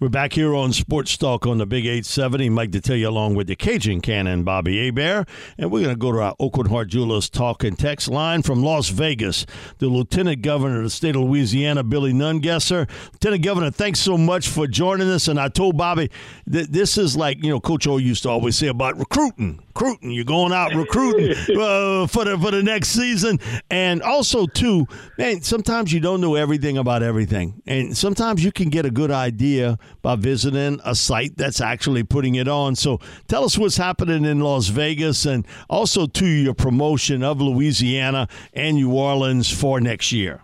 [0.00, 2.50] We're back here on Sports Talk on the Big 870.
[2.50, 5.28] Mike Detillier along with the Cajun Cannon, Bobby Hebert.
[5.58, 8.62] And we're going to go to our Aucoin Hart Jewelers talk and text line from
[8.62, 9.44] Las Vegas.
[9.78, 12.88] The Lieutenant Governor of the state of Louisiana, Billy Nungesser.
[13.14, 15.26] Lieutenant Governor, thanks so much for joining us.
[15.26, 16.12] And I told Bobby
[16.46, 20.10] that this is like, you know, Coach O used to always say about recruiting recruiting.
[20.10, 23.38] You're going out recruiting uh, for the for the next season,
[23.70, 25.42] and also too, man.
[25.42, 29.78] Sometimes you don't know everything about everything, and sometimes you can get a good idea
[30.02, 32.76] by visiting a site that's actually putting it on.
[32.76, 38.28] So tell us what's happening in Las Vegas, and also to your promotion of Louisiana
[38.52, 40.42] and New Orleans for next year.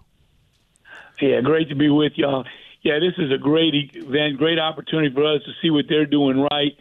[1.20, 2.44] Yeah, great to be with y'all.
[2.82, 6.46] Yeah, this is a great event, great opportunity for us to see what they're doing
[6.50, 6.72] right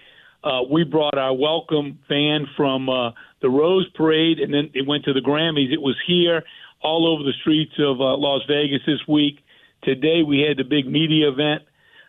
[0.43, 5.05] uh, we brought our welcome fan from uh, the Rose Parade, and then it went
[5.05, 5.71] to the Grammys.
[5.71, 6.43] It was here
[6.81, 9.39] all over the streets of uh, Las Vegas this week.
[9.83, 11.63] Today we had the big media event,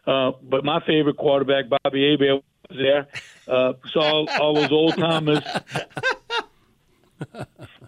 [0.06, 3.06] uh, but my favorite quarterback, Bobby Hebert, was there.
[3.46, 5.42] Uh, saw all those old timers.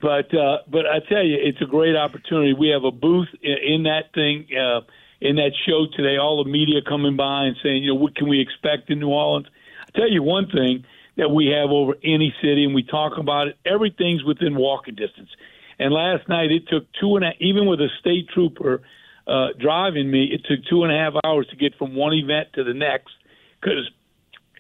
[0.01, 2.53] but uh, but I tell you, it's a great opportunity.
[2.53, 4.47] We have a booth in, in that thing.
[4.57, 4.81] Uh,
[5.19, 8.29] in that show today, all the media coming by and saying, you know, what can
[8.29, 9.47] we expect in New Orleans?
[9.89, 10.85] I tell you one thing
[11.17, 13.57] that we have over any city, and we talk about it.
[13.65, 15.31] Everything's within walking distance.
[15.79, 18.83] And last night it took two and a, even with a state trooper
[19.27, 22.49] uh, driving me, it took two and a half hours to get from one event
[22.55, 23.13] to the next
[23.61, 23.91] because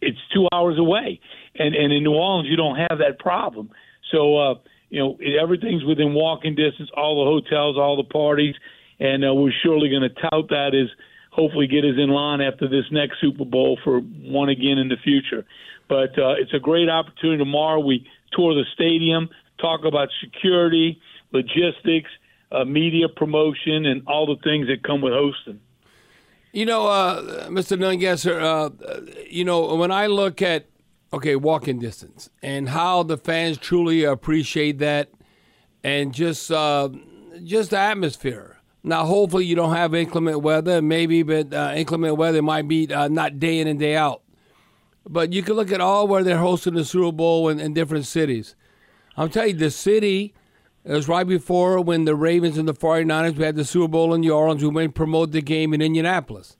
[0.01, 1.21] it's two hours away.
[1.55, 3.71] And and in New Orleans you don't have that problem.
[4.13, 4.55] So uh,
[4.89, 6.91] you know it, everything's within walking distance.
[6.97, 8.55] All the hotels, all the parties,
[8.99, 10.89] and uh, we're surely going to tout that as
[11.31, 14.97] hopefully get us in line after this next Super Bowl for one again in the
[15.03, 15.45] future.
[15.89, 17.79] But uh, it's a great opportunity tomorrow.
[17.79, 19.29] We tour the stadium,
[19.61, 21.01] talk about security,
[21.33, 22.11] logistics,
[22.53, 25.61] uh, media promotion, and all the things that come with hosting.
[26.53, 27.79] You know, uh, Mr.
[27.79, 30.67] Nungesser, uh, you know, when I look at,
[31.13, 35.11] okay, walking distance and how the fans truly appreciate that
[35.85, 36.89] and just, uh,
[37.45, 42.41] just the atmosphere now, hopefully, you don't have inclement weather, maybe, but uh, inclement weather
[42.41, 44.23] might be uh, not day in and day out.
[45.05, 48.07] But you can look at all where they're hosting the Super Bowl in, in different
[48.07, 48.55] cities.
[49.17, 50.35] I'm telling you, the city
[50.87, 54.15] it was right before when the Ravens and the 49ers, we had the Super Bowl
[54.15, 54.63] in New Orleans.
[54.63, 56.57] We went and promote the game in Indianapolis.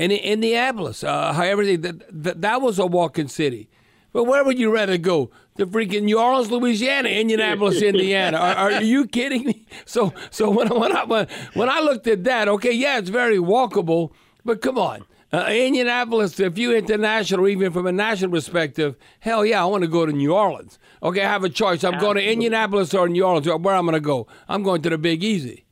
[0.00, 3.68] And in Indianapolis, uh, however, that, that, that was a walking city.
[4.12, 5.30] But where would you rather go?
[5.58, 8.36] To freaking New Orleans, Louisiana, Indianapolis, Indiana.
[8.38, 9.66] Are, are, you kidding me?
[9.84, 13.36] So, so when, when I when, when I looked at that, okay, yeah, it's very
[13.36, 14.10] walkable,
[14.44, 15.04] but come on.
[15.32, 19.88] Uh, Indianapolis, if you international, even from a national perspective, hell yeah, I want to
[19.88, 20.78] go to New Orleans.
[21.02, 21.84] Okay, I have a choice.
[21.84, 23.46] I'm going to Indianapolis or New Orleans.
[23.46, 24.26] Where I'm going to go?
[24.48, 25.64] I'm going to the Big Easy.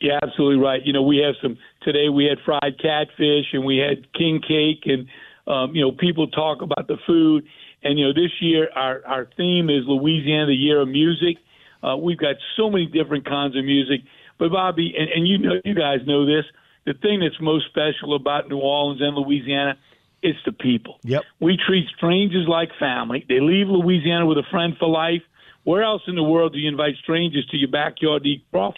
[0.00, 0.84] Yeah, absolutely right.
[0.84, 2.08] You know, we have some today.
[2.08, 5.06] We had fried catfish and we had king cake and
[5.46, 7.44] um, you know, people talk about the food,
[7.82, 11.36] and you know, this year our our theme is Louisiana, the year of music.
[11.82, 14.00] Uh, we've got so many different kinds of music,
[14.38, 16.44] but Bobby, and, and you know, you guys know this.
[16.86, 19.76] The thing that's most special about New Orleans and Louisiana
[20.24, 20.98] it's the people.
[21.02, 21.22] Yep.
[21.38, 23.26] We treat strangers like family.
[23.28, 25.20] They leave Louisiana with a friend for life.
[25.64, 28.76] Where else in the world do you invite strangers to your backyard to eat brunch?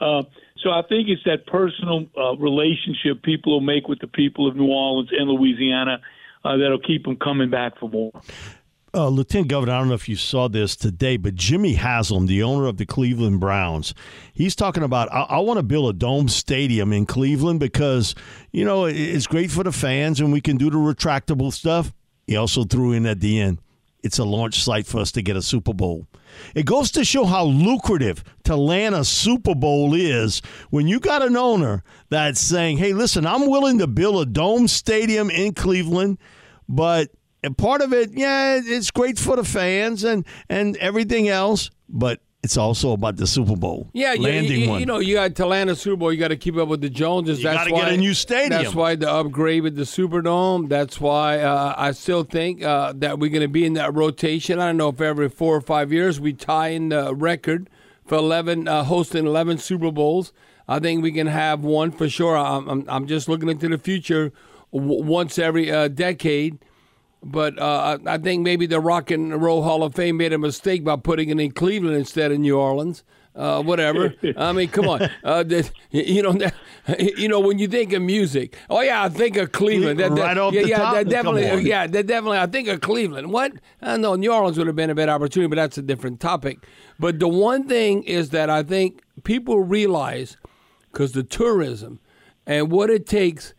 [0.00, 0.22] Uh,
[0.58, 4.54] so I think it's that personal uh, relationship people will make with the people of
[4.54, 6.00] New Orleans and Louisiana
[6.44, 8.12] uh, that'll keep them coming back for more.
[8.94, 12.44] Uh, Lieutenant Governor, I don't know if you saw this today, but Jimmy Haslam, the
[12.44, 13.92] owner of the Cleveland Browns,
[14.32, 18.14] he's talking about I, I want to build a dome stadium in Cleveland because
[18.52, 21.92] you know it's great for the fans and we can do the retractable stuff.
[22.28, 23.58] He also threw in at the end,
[24.04, 26.06] it's a launch site for us to get a Super Bowl.
[26.54, 31.20] It goes to show how lucrative to land a Super Bowl is when you got
[31.20, 36.18] an owner that's saying, hey, listen, I'm willing to build a dome stadium in Cleveland,
[36.68, 37.10] but
[37.52, 42.58] part of it, yeah, it's great for the fans and, and everything else, but it's
[42.58, 43.88] also about the Super Bowl.
[43.94, 44.80] Yeah, landing you, you, one.
[44.80, 46.12] You know, you got to land a Super Bowl.
[46.12, 47.38] You got to keep up with the Joneses.
[47.38, 48.62] You got to get a new stadium.
[48.62, 50.68] That's why the upgrade with the Superdome.
[50.68, 54.60] That's why uh, I still think uh, that we're going to be in that rotation.
[54.60, 57.70] I don't know if every four or five years we tie in the record
[58.04, 60.34] for eleven uh, hosting eleven Super Bowls.
[60.68, 62.36] I think we can have one for sure.
[62.36, 64.32] I'm, I'm, I'm just looking into the future
[64.70, 66.58] w- once every uh, decade.
[67.24, 70.84] But uh, I think maybe the Rock and Roll Hall of Fame made a mistake
[70.84, 73.02] by putting it in Cleveland instead of New Orleans.
[73.34, 74.14] Uh, whatever.
[74.36, 75.10] I mean, come on.
[75.24, 75.42] Uh,
[75.90, 76.38] you know,
[76.98, 78.56] you know when you think of music.
[78.68, 79.98] Oh yeah, I think of Cleveland.
[79.98, 80.94] That, that, right off yeah, the yeah, top.
[80.94, 81.68] That definitely.
[81.68, 82.38] Yeah, that definitely.
[82.38, 83.32] I think of Cleveland.
[83.32, 83.52] What?
[83.80, 86.58] I know New Orleans would have been a better opportunity, but that's a different topic.
[86.98, 90.36] But the one thing is that I think people realize
[90.92, 92.00] because the tourism
[92.46, 93.54] and what it takes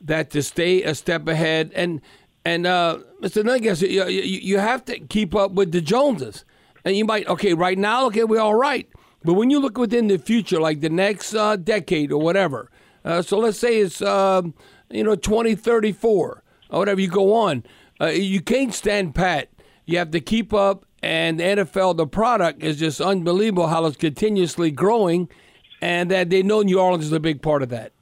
[0.00, 2.00] that to stay a step ahead and
[2.44, 3.42] and uh, Mr.
[3.42, 6.44] Nungas, you, you, you have to keep up with the Joneses.
[6.84, 8.88] And you might okay right now, okay, we're all right.
[9.24, 12.70] But when you look within the future, like the next uh, decade or whatever,
[13.04, 14.54] uh, so let's say it's um,
[14.90, 17.64] you know 2034 or whatever, you go on.
[18.00, 19.50] Uh, you can't stand pat.
[19.86, 23.96] You have to keep up, and the NFL, the product is just unbelievable how it's
[23.96, 25.28] continuously growing,
[25.80, 27.92] and that they know New Orleans is a big part of that.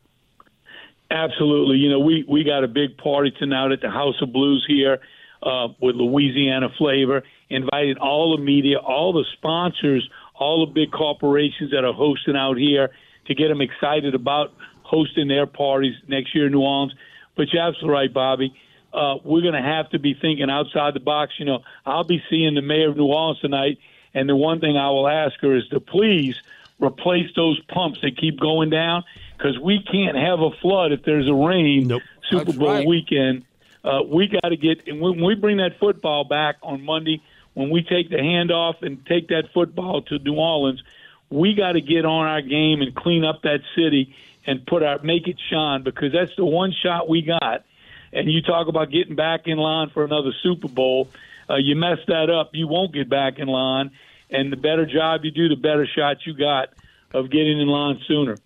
[1.11, 1.77] Absolutely.
[1.77, 4.99] You know, we, we got a big party tonight at the House of Blues here
[5.43, 11.71] uh, with Louisiana flavor, invited all the media, all the sponsors, all the big corporations
[11.71, 12.91] that are hosting out here
[13.27, 16.95] to get them excited about hosting their parties next year in New Orleans.
[17.37, 18.55] But you're absolutely right, Bobby.
[18.93, 21.35] Uh, we're going to have to be thinking outside the box.
[21.39, 23.79] You know, I'll be seeing the mayor of New Orleans tonight,
[24.15, 26.41] and the one thing I will ask her is to please
[26.81, 29.05] replace those pumps that keep going down
[29.37, 32.03] because we can't have a flood if there's a rain nope.
[32.31, 32.87] Super That's Bowl right.
[32.87, 33.45] weekend.
[33.85, 37.23] Uh, we got to get and when we bring that football back on Monday,
[37.55, 40.83] when we take the handoff and take that football to New Orleans,
[41.31, 44.15] we got to get on our game and clean up that city
[44.47, 47.65] and put our make it shine because that's the one shot we got.
[48.13, 51.09] And you talk about getting back in line for another Super Bowl.
[51.49, 53.91] Uh, you mess that up, you won't get back in line.
[54.31, 56.71] And the better job you do, the better shot you got
[57.13, 58.37] of getting in line sooner.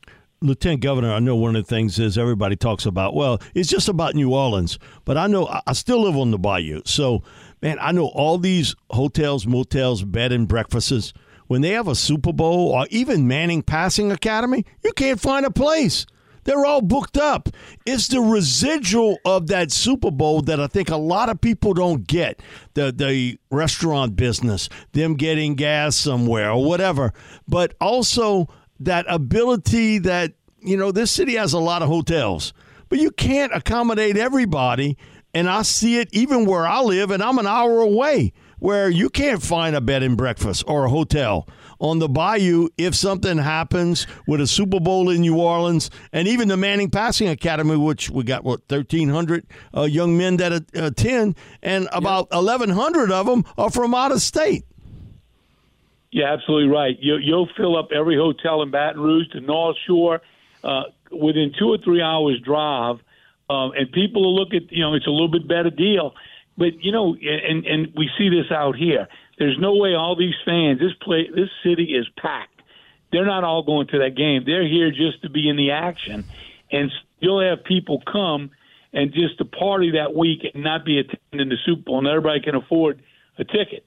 [0.43, 3.89] Lieutenant Governor, I know one of the things is everybody talks about, well, it's just
[3.89, 6.81] about New Orleans, but I know I still live on the bayou.
[6.87, 7.23] So,
[7.61, 11.13] man, I know all these hotels, motels, bed and breakfasts,
[11.49, 15.51] when they have a Super Bowl or even Manning Passing Academy, you can't find a
[15.51, 16.07] place.
[16.45, 17.49] They're all booked up.
[17.87, 22.07] It's the residual of that Super Bowl that I think a lot of people don't
[22.07, 22.41] get.
[22.75, 27.13] The the restaurant business, them getting gas somewhere or whatever,
[27.49, 28.49] but also
[28.81, 32.53] that ability that you know this city has a lot of hotels,
[32.89, 34.97] but you can't accommodate everybody.
[35.33, 39.09] And I see it even where I live, and I'm an hour away, where you
[39.09, 41.47] can't find a bed and breakfast or a hotel
[41.81, 46.49] on the bayou if something happens with a Super Bowl in New Orleans, and even
[46.49, 49.47] the Manning Passing Academy, which we got what 1,300
[49.77, 52.43] uh, young men that attend, and about yep.
[52.45, 54.65] 1,100 of them are from out of state.
[56.13, 56.97] Yeah, absolutely right.
[56.99, 60.21] You, you'll fill up every hotel in Baton Rouge, the North Shore,
[60.65, 62.97] uh, within two or three hours drive,
[63.49, 66.15] um, and people will look at you know it's a little bit better deal,
[66.57, 69.09] but you know, and and we see this out here.
[69.41, 72.61] There's no way all these fans, this play, this city is packed.
[73.11, 74.43] They're not all going to that game.
[74.45, 76.25] They're here just to be in the action,
[76.71, 78.51] and you'll have people come
[78.93, 82.41] and just to party that week and not be attending the Super Bowl, and everybody
[82.41, 83.03] can afford
[83.39, 83.87] a ticket.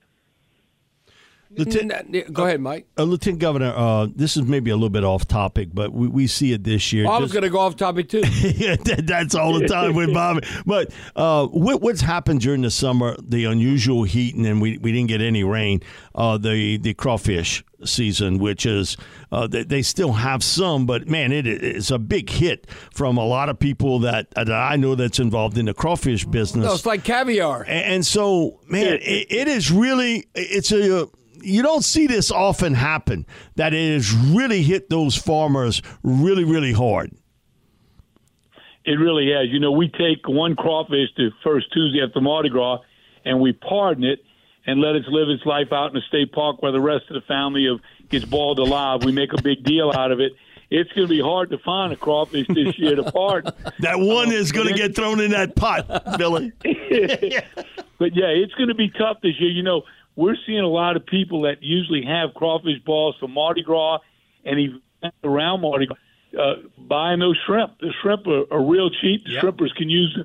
[1.57, 2.87] Lieutenant, go ahead, Mike.
[2.97, 6.27] Uh, Lieutenant Governor, uh, this is maybe a little bit off topic, but we, we
[6.27, 7.05] see it this year.
[7.07, 8.19] Oh, I was going to go off topic too.
[8.41, 10.41] yeah, that, that's all the time with Bobby.
[10.65, 14.91] But uh, what, what's happened during the summer, the unusual heat, and then we, we
[14.91, 15.81] didn't get any rain,
[16.15, 18.97] uh, the, the crawfish season, which is
[19.31, 23.49] uh, they, they, still have some, but man, it's a big hit from a lot
[23.49, 26.65] of people that, that I know that's involved in the crawfish business.
[26.65, 27.63] No, it's like caviar.
[27.63, 31.09] And, and so, man, it, it is really it's a
[31.43, 36.73] you don't see this often happen that it has really hit those farmers really, really
[36.73, 37.11] hard.
[38.85, 39.47] It really has.
[39.49, 42.79] You know, we take one crawfish the first Tuesday after Mardi Gras
[43.25, 44.19] and we pardon it
[44.65, 47.15] and let it live its life out in the state park where the rest of
[47.15, 49.03] the family of gets boiled alive.
[49.03, 50.33] We make a big deal out of it.
[50.69, 53.53] It's going to be hard to find a crawfish this year to pardon.
[53.79, 56.51] that one um, is going to get thrown in that pot, Billy.
[57.99, 59.51] but yeah, it's going to be tough this year.
[59.51, 59.83] You know,
[60.15, 63.99] we're seeing a lot of people that usually have crawfish balls for Mardi Gras
[64.45, 65.97] and events around Mardi Gras
[66.39, 67.79] uh, buying those shrimp.
[67.79, 69.25] The shrimp are, are real cheap.
[69.25, 69.43] The yep.
[69.43, 70.17] shrimpers can use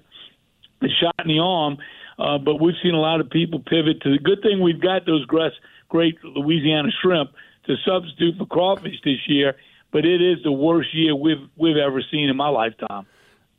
[0.80, 1.78] the shot in the arm,
[2.18, 5.07] uh, but we've seen a lot of people pivot to the good thing we've got
[5.07, 7.30] those great Louisiana shrimp
[7.66, 9.57] to substitute for crawfish this year.
[9.90, 13.07] But it is the worst year we've we've ever seen in my lifetime.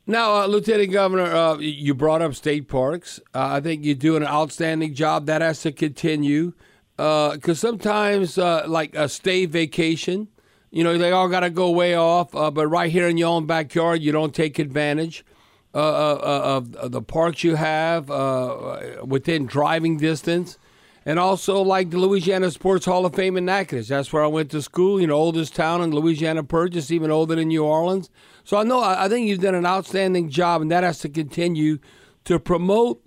[0.06, 3.20] Now, uh, Lieutenant Governor, uh, you brought up state parks.
[3.34, 5.26] Uh, I think you do an outstanding job.
[5.26, 6.52] That has to continue
[6.96, 10.28] because sometimes, uh, like a stay vacation,
[10.70, 13.28] You know, they all got to go way off, uh, but right here in your
[13.28, 15.24] own backyard, you don't take advantage
[15.74, 20.58] uh, uh, uh of, of, the parks you have uh, within driving distance.
[21.06, 23.88] And also, like the Louisiana Sports Hall of Fame in Natchitoches.
[23.88, 27.34] That's where I went to school, you know, oldest town in Louisiana Purchase, even older
[27.34, 28.10] than New Orleans.
[28.44, 31.78] So I know, I think you've done an outstanding job, and that has to continue
[32.24, 33.02] to promote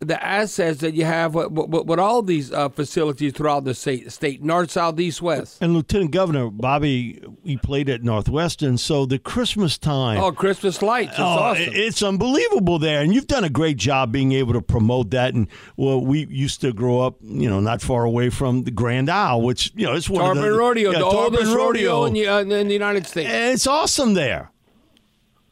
[0.00, 4.10] the assets that you have with, with, with all these uh, facilities throughout the state,
[4.10, 5.58] state, north, south, east, west.
[5.60, 10.18] And Lieutenant Governor Bobby, he played at Northwestern, so the Christmas time.
[10.18, 11.12] Oh, Christmas lights!
[11.12, 11.68] It's oh, awesome.
[11.68, 15.34] It's unbelievable there, and you've done a great job being able to promote that.
[15.34, 19.10] And well, we used to grow up, you know, not far away from the Grand
[19.10, 22.00] Isle, which you know it's one Tarpon of the rodeo, yeah, the Tarpon oldest rodeo,
[22.00, 23.28] rodeo in the, uh, in the United States.
[23.28, 24.50] And it's awesome there.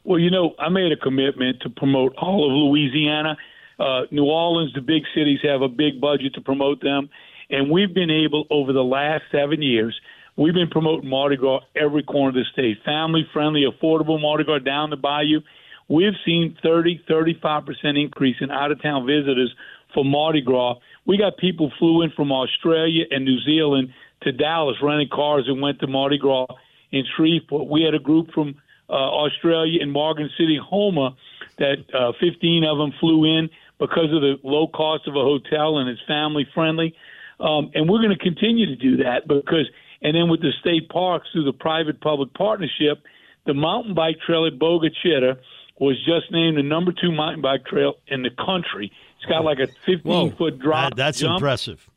[0.03, 3.37] Well, you know, I made a commitment to promote all of Louisiana
[3.79, 7.09] uh, New Orleans, the big cities have a big budget to promote them.
[7.49, 9.99] And we've been able, over the last seven years,
[10.35, 12.77] we've been promoting Mardi Gras every corner of the state.
[12.85, 15.41] Family friendly, affordable Mardi Gras down the bayou.
[15.87, 19.53] We've seen 30, 35% increase in out of town visitors
[19.93, 20.75] for Mardi Gras.
[21.05, 25.61] We got people flew in from Australia and New Zealand to Dallas, rented cars and
[25.61, 26.45] went to Mardi Gras
[26.91, 27.67] in Shreveport.
[27.67, 28.55] We had a group from
[28.89, 31.15] uh, Australia in Morgan City, Houma,
[31.57, 35.77] that uh, 15 of them flew in because of the low cost of a hotel
[35.77, 36.95] and it's family friendly.
[37.39, 39.69] Um, and we're going to continue to do that because,
[40.01, 43.01] and then with the state parks through the private public partnership,
[43.45, 45.37] the mountain bike trail at Bogue Chitto
[45.79, 48.91] was just named the number two mountain bike trail in the country.
[49.17, 50.91] It's got like a 15 Whoa, foot drop.
[50.91, 51.37] That, that's jump.
[51.37, 51.89] impressive.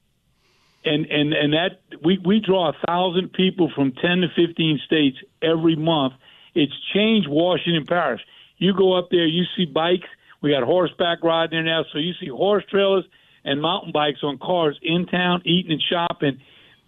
[0.84, 5.16] And and and that we we draw a thousand people from 10 to 15 states
[5.40, 6.14] every month.
[6.54, 8.20] It's changed Washington Parish.
[8.58, 10.08] You go up there, you see bikes
[10.42, 13.04] we got horseback riding there now, so you see horse trailers
[13.44, 16.38] and mountain bikes on cars in town, eating and shopping.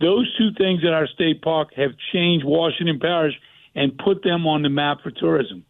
[0.01, 3.35] Those two things at our state park have changed Washington Parish
[3.75, 5.65] and put them on the map for tourism.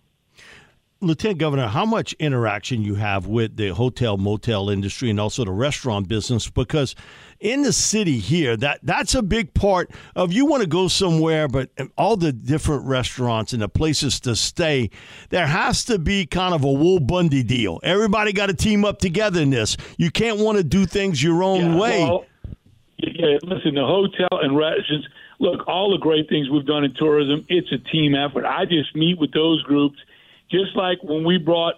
[1.06, 5.52] Lieutenant Governor, how much interaction you have with the hotel motel industry and also the
[5.52, 6.48] restaurant business?
[6.48, 6.94] Because
[7.40, 11.48] in the city here, that that's a big part of you want to go somewhere,
[11.48, 14.90] but um, all the different restaurants and the places to stay,
[15.30, 17.80] there has to be kind of a Wool Bundy deal.
[17.82, 19.76] Everybody got to team up together in this.
[19.98, 22.04] You can't want to do things your own yeah, way.
[22.04, 22.24] Well,
[22.98, 25.08] yeah, listen, the hotel and restaurants.
[25.40, 28.44] Look, all the great things we've done in tourism, it's a team effort.
[28.44, 29.98] I just meet with those groups
[30.50, 31.74] just like when we brought,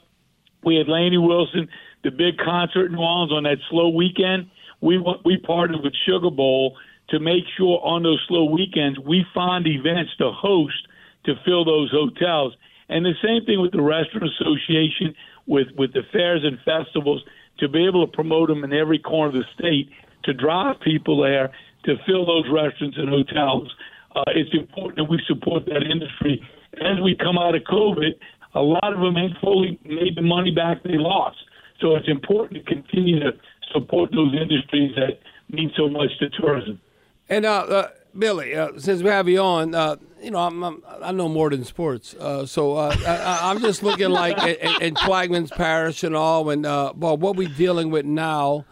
[0.65, 1.69] we had Lainey Wilson,
[2.05, 4.51] the big concert in New Orleans on that slow weekend.
[4.81, 6.77] We we partnered with Sugar Bowl
[7.11, 10.89] to make sure on those slow weekends we find events to host
[11.25, 12.55] to fill those hotels.
[12.89, 15.15] And the same thing with the Restaurant Association,
[15.47, 17.23] with with the fairs and festivals,
[17.59, 19.91] to be able to promote them in every corner of the state,
[20.25, 21.51] to drive people there,
[21.85, 23.75] to fill those restaurants and hotels.
[24.15, 26.41] Uh, it's important that we support that industry
[26.81, 28.15] as we come out of COVID
[28.57, 31.37] a lot of them ain't fully made the money back they lost.
[31.81, 33.33] So it's important to continue to
[33.73, 35.19] support those industries that
[35.51, 36.81] mean so much to tourism.
[37.29, 40.83] And uh, uh, Billy, uh, since we have you on, uh, you know I'm, I'm,
[41.03, 44.95] i know more than sports, uh, so uh, I, am just looking like in, in
[44.95, 48.65] Plaquemines Parish and all, and well, what we're dealing with now,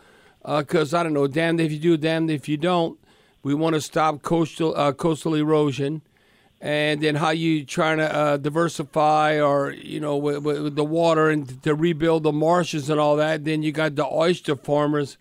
[0.46, 2.98] because I don't know, damned if you do, damned if you don't.
[3.42, 6.00] We want to stop coastal coastal erosion
[6.64, 11.28] and then how you trying to uh, diversify or you know with, with, the water
[11.28, 15.18] and to rebuild the marshes and all that then you got the oyster farmers.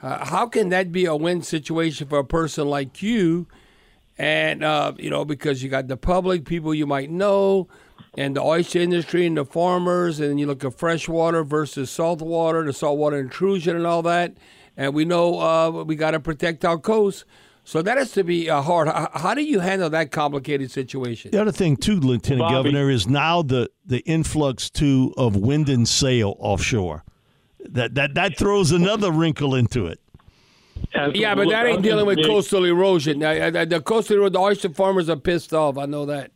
[0.00, 3.48] Uh, how can that be a win situation for a person like you?
[4.16, 7.66] And uh, you know because you got the public people you might know
[8.16, 12.72] and the oyster industry and the farmers and you look at freshwater versus saltwater the
[12.72, 14.36] saltwater intrusion and all that.
[14.76, 17.24] And we know uh, we got to protect our coast
[17.64, 18.88] so that has to be uh, hard.
[18.88, 21.30] How do you handle that complicated situation?
[21.30, 22.70] The other thing, too, Lieutenant Bobby.
[22.70, 27.04] Governor, is now the, the influx too of wind and sail offshore.
[27.66, 29.98] That that that throws another wrinkle into it.
[31.14, 33.20] Yeah, but that ain't dealing with coastal erosion.
[33.20, 35.78] The coastal erosion, the oyster farmers are pissed off.
[35.78, 36.30] I know that.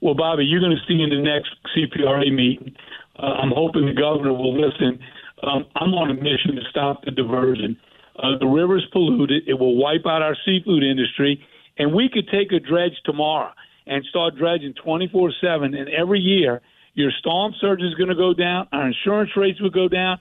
[0.00, 2.74] Well, Bobby, you're going to see in the next CPRA meeting.
[3.18, 4.98] Uh, I'm hoping the governor will listen.
[5.42, 7.76] Um, I'm on a mission to stop the diversion.
[8.16, 9.48] Uh, the river's polluted.
[9.48, 11.44] It will wipe out our seafood industry.
[11.78, 13.52] And we could take a dredge tomorrow
[13.86, 15.74] and start dredging 24 7.
[15.74, 16.60] And every year,
[16.94, 20.18] your storm surge is going to go down, our insurance rates will go down.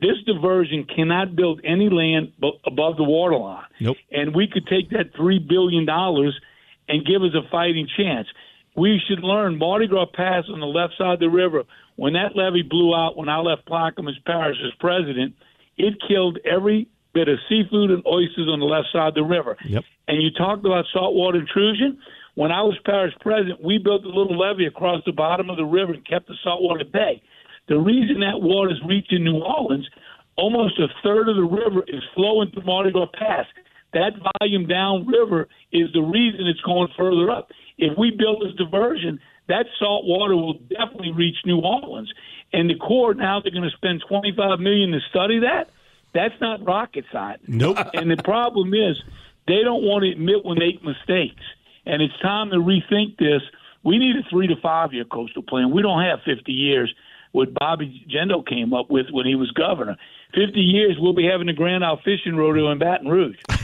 [0.00, 2.32] This diversion cannot build any land
[2.64, 3.64] above the waterline.
[3.80, 3.96] Nope.
[4.12, 8.28] And we could take that $3 billion and give us a fighting chance.
[8.76, 11.64] We should learn Mardi Gras Pass on the left side of the river.
[11.96, 15.34] When that levee blew out, when I left Plaquemines Parish as president,
[15.76, 19.56] it killed every bit of seafood and oysters on the left side of the river.
[19.66, 19.82] Yep.
[20.06, 21.98] And you talked about saltwater intrusion.
[22.36, 25.64] When I was parish president, we built a little levee across the bottom of the
[25.64, 27.20] river and kept the saltwater bay.
[27.66, 29.88] The reason that water is reaching New Orleans,
[30.36, 33.46] almost a third of the river is flowing through Mardi Gras Pass.
[33.92, 37.50] That volume downriver is the reason it's going further up.
[37.76, 42.12] If we build this diversion, that salt water will definitely reach New Orleans.
[42.52, 45.70] And the Corps now they're going to spend 25 million to study that.
[46.14, 47.42] That's not rocket science.
[47.46, 47.78] Nope.
[47.94, 48.96] and the problem is
[49.46, 51.42] they don't want to admit when they make mistakes.
[51.86, 53.42] And it's time to rethink this.
[53.84, 55.70] We need a three to five year coastal plan.
[55.70, 56.94] We don't have 50 years
[57.32, 59.96] what Bobby Jindal came up with when he was governor.
[60.34, 63.36] 50 years, we'll be having the Grand Isle Fishing Rodeo in Baton Rouge.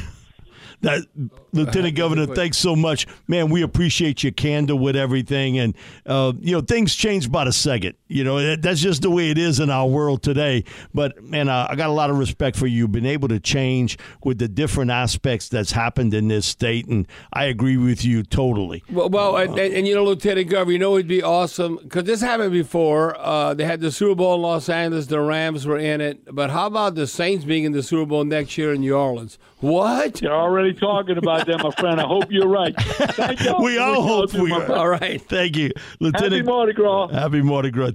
[0.80, 1.06] That
[1.52, 3.48] Lieutenant Governor, thanks so much, man.
[3.48, 5.74] We appreciate your candor with everything, and
[6.04, 7.94] uh, you know things change by the second.
[8.14, 10.62] You know that's just the way it is in our world today.
[10.94, 13.98] But man, uh, I got a lot of respect for you, been able to change
[14.22, 18.84] with the different aspects that's happened in this state, and I agree with you totally.
[18.88, 22.04] Well, well and, and, and, you know, Lieutenant Governor, you know it'd be awesome because
[22.04, 23.18] this happened before.
[23.18, 26.50] Uh, they had the Super Bowl in Los Angeles, the Rams were in it, but
[26.50, 29.38] how about the Saints being in the Super Bowl next year in New Orleans?
[29.58, 30.20] What?
[30.20, 31.98] You're already talking about that, my friend.
[31.98, 32.76] I hope you're right.
[32.76, 33.56] Thank you.
[33.60, 34.70] we all hope we are.
[34.70, 35.20] All right.
[35.22, 36.34] Thank you, Lieutenant.
[36.34, 37.08] Happy Mardi Gras.
[37.08, 37.92] Happy Mardi Gras